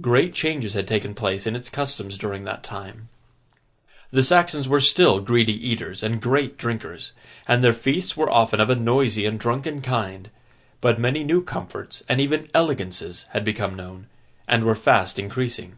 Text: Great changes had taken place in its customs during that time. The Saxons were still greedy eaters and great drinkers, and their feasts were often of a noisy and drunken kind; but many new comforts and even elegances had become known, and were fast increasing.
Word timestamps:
Great 0.00 0.32
changes 0.32 0.72
had 0.72 0.88
taken 0.88 1.12
place 1.14 1.46
in 1.46 1.54
its 1.54 1.68
customs 1.68 2.16
during 2.16 2.44
that 2.44 2.62
time. 2.62 3.10
The 4.10 4.22
Saxons 4.22 4.66
were 4.66 4.80
still 4.80 5.20
greedy 5.20 5.52
eaters 5.52 6.02
and 6.02 6.22
great 6.22 6.56
drinkers, 6.56 7.12
and 7.46 7.62
their 7.62 7.74
feasts 7.74 8.16
were 8.16 8.30
often 8.32 8.60
of 8.60 8.70
a 8.70 8.76
noisy 8.76 9.26
and 9.26 9.38
drunken 9.38 9.82
kind; 9.82 10.30
but 10.80 10.98
many 10.98 11.22
new 11.22 11.42
comforts 11.44 12.02
and 12.08 12.18
even 12.18 12.48
elegances 12.54 13.26
had 13.32 13.44
become 13.44 13.74
known, 13.74 14.06
and 14.48 14.64
were 14.64 14.74
fast 14.74 15.18
increasing. 15.18 15.76